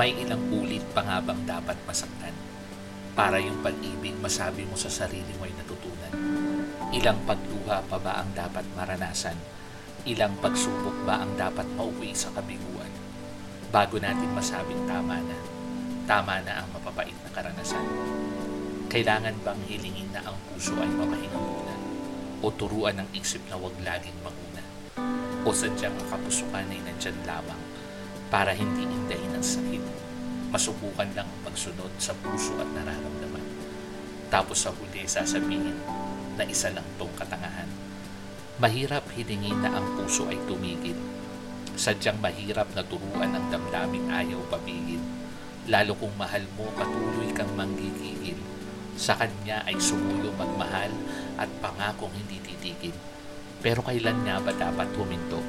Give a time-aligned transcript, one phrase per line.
[0.00, 2.32] May ilang ulit pa nga bang dapat masaktan?
[3.12, 6.16] Para yung pag-ibig masabi mo sa sarili mo ay natutunan.
[6.88, 9.36] Ilang pagluha pa ba ang dapat maranasan?
[10.08, 12.88] Ilang pagsubok ba ang dapat mauwi sa kabiguan?
[13.68, 15.36] Bago natin masabing tama na,
[16.08, 17.84] tama na ang mapapait na karanasan.
[18.88, 21.76] Kailangan bang hilingin na ang puso ay mamahinga muna?
[22.40, 24.64] O turuan ng isip na wag laging manguna?
[25.44, 27.60] O sadyang ang kapusukan ay nandyan lamang
[28.32, 29.82] para hindi indahin ang sakit?
[30.54, 33.42] Masubukan lang magsunod sa puso at nararamdaman.
[34.30, 35.74] Tapos sa huli sasabihin
[36.38, 37.66] na isa lang tong katangahan.
[38.62, 40.94] Mahirap hilingin na ang puso ay tumigil.
[41.74, 45.02] Sadyang mahirap na turuan ang damdaming ayaw papigil.
[45.66, 48.38] Lalo kung mahal mo, patuloy kang manggigigil.
[48.94, 50.94] Sa kanya ay sumuyo magmahal
[51.34, 52.94] at pangakong hindi titigil.
[53.58, 55.42] Pero kailan nga ba dapat huminto?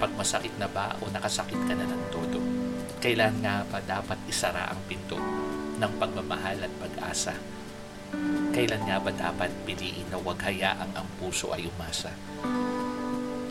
[0.00, 2.55] Pag masakit na ba o nakasakit ka na ng todo?
[3.06, 5.14] Kailan nga ba dapat isara ang pinto
[5.78, 7.38] ng pagmamahal at pag-asa?
[8.50, 12.10] Kailan nga ba dapat piliin na huwag hayaang ang puso ay umasa?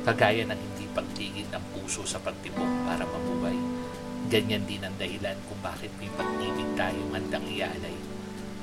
[0.04, 3.56] Kagaya ng hindi pagtigil ng puso sa pagtibok para mabuhay.
[4.28, 7.96] Ganyan din ang dahilan kung bakit may pag-ibig tayong handang ialay.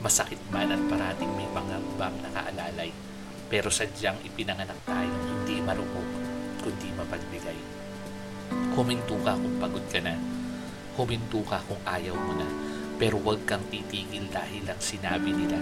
[0.05, 2.92] Masakit man at parating may pangambang nakaalalay.
[3.48, 6.08] Pero sadyang ipinanganak tayong hindi marumog,
[6.61, 7.56] kundi mapagbigay.
[8.77, 10.42] Huminto ka kung pagod ka na.
[10.93, 12.48] Huminto ka kung ayaw mo na.
[13.01, 15.59] Pero huwag kang titigil dahil lang sinabi nila.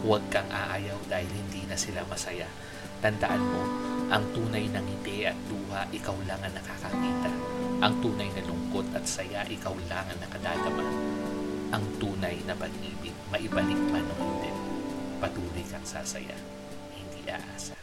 [0.00, 2.48] Huwag kang aayaw dahil hindi na sila masaya.
[3.04, 3.62] Tandaan mo,
[4.08, 7.32] ang tunay na ngiti at luha, ikaw lang ang nakakakita.
[7.80, 10.84] Ang tunay na lungkot at saya, ikaw lang ang nakadadama.
[11.72, 14.50] Ang tunay na pag-ibig, maibalik man o hindi,
[15.20, 16.36] patuloy kang sasaya,
[16.92, 17.76] hindi aasa.